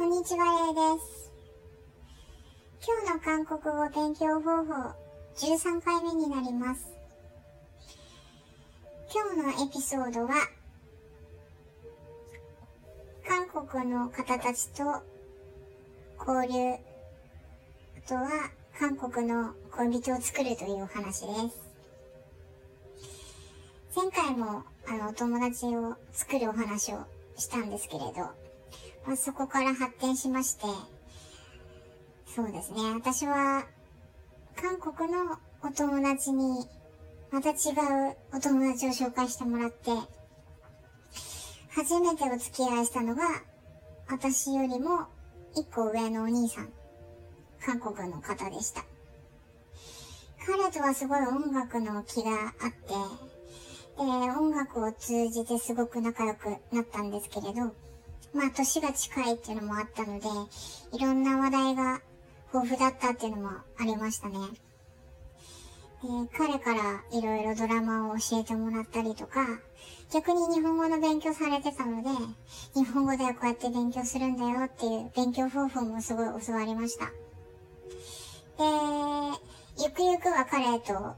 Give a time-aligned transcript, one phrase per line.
[0.00, 1.30] こんにちは、れいです。
[2.82, 4.94] 今日の韓国語勉強方法
[5.36, 6.88] 13回目になります。
[9.14, 10.30] 今日のエピソードは、
[13.28, 14.84] 韓国の方たちと
[16.26, 16.72] 交流、
[17.98, 21.34] あとは韓国の恋人を作るというお話で
[23.90, 23.94] す。
[23.94, 27.04] 前回もあのお友達を作るお話を
[27.36, 28.49] したんですけれど、
[29.06, 30.66] まあ、そこから発展しまして、
[32.34, 33.66] そうですね、私は
[34.54, 36.66] 韓国のお友達に
[37.30, 37.56] また違う
[38.32, 39.90] お友達を紹介してもらって、
[41.70, 43.22] 初めてお付き合いしたのが
[44.08, 45.06] 私よりも
[45.54, 46.72] 一個上のお兄さん、
[47.64, 48.84] 韓国の方でした。
[50.46, 52.30] 彼とはすごい音楽の気が
[52.60, 52.94] あって、
[53.98, 57.74] で、音楽を通じてすごく仲良くなったんですけれど、
[58.32, 60.28] まあ、年が近いっていうのもあったので、
[60.92, 62.00] いろんな話題が
[62.52, 64.38] 豊富だったっていうのもありましたね。
[66.02, 69.46] で、彼からいろいろドラマを教えてもらったりとか、
[70.12, 72.08] 逆に日本語の勉強されてたので、
[72.74, 77.06] 日本語ではこうやって勉強するんだよっていう勉強方法もすごい教わりました。
[77.06, 77.12] で、
[79.78, 81.16] ゆくゆくは彼と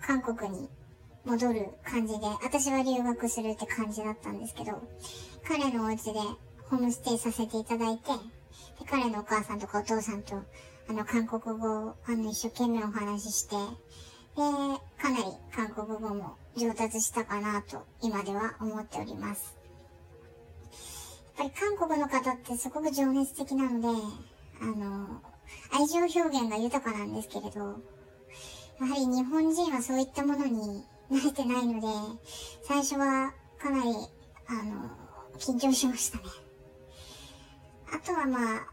[0.00, 0.68] 韓国に
[1.28, 4.82] 戻る感じで、私は留学するって感じだったんですけど、
[5.46, 6.20] 彼のお家で
[6.70, 10.42] ホームステイさせていただいて、で彼のお母さんとかお父さんと、
[10.88, 14.42] あの、韓国語を、あの、一生懸命お話しして、で、
[14.96, 19.54] かなり韓国語も上達したかなと、今では思っております。
[21.38, 23.88] やっぱり韓国の方ってすごく情熱的なので、
[24.62, 25.20] あの、
[25.72, 27.60] 愛情表現が豊かなんですけれど、
[28.80, 31.86] やはり日本人はそういったものに慣れてないので、
[32.62, 33.90] 最初はかなり、
[34.46, 34.90] あの、
[35.38, 36.24] 緊張しましたね。
[37.92, 38.66] あとはまあ、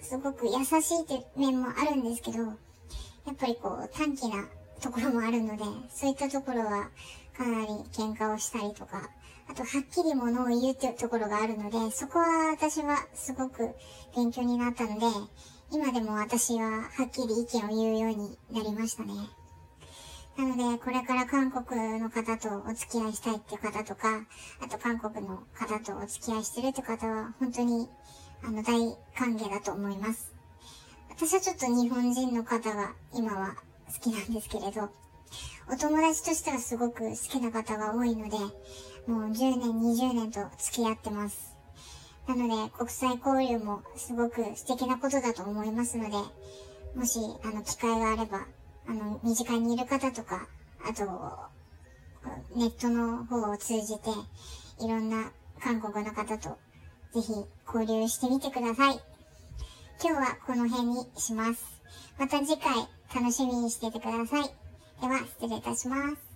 [0.00, 4.48] すごく優しいって面もあるんですけど、やっぱりこう短気な
[4.80, 6.90] ところもあるので、そういったところは
[7.36, 9.10] かなり喧嘩をしたりとか、
[9.48, 13.70] あとはっきりものを言うっていうところがあるので、そこは私はすごく
[14.14, 15.06] 勉強になったので、
[15.70, 19.12] 今でも私ははっきり意見を言うようになりましたね。
[20.36, 24.26] なので、これから韓国の方とお付き合いしたいっていう方とか、
[24.60, 27.88] あと韓国の方とお付き合いしてるって方は、本当に、
[28.42, 30.32] あの、大歓迎だと思います。
[31.10, 33.56] 私はちょっと日本人の方が今は
[33.92, 34.88] 好きなんですけれど、
[35.70, 38.38] お友達としてはすごく好きな方が多いので、
[39.06, 41.56] もう10年、20年と付き合ってます。
[42.26, 46.16] なので、国際交流もすごく素敵なことだと思いますので、
[46.94, 48.46] もし、あの、機会があれば、
[48.86, 50.48] あの、身近にいる方とか、
[50.84, 51.04] あと、
[52.56, 54.10] ネットの方を通じて、
[54.80, 56.58] いろんな韓国の方と、
[57.14, 57.32] ぜひ
[57.66, 59.00] 交流してみてください。
[60.02, 61.64] 今日はこの辺にします。
[62.18, 64.42] また次回楽しみにしててください。
[65.00, 66.31] では、失礼いたします。